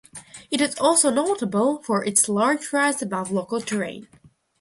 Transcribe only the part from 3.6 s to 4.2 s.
terrain.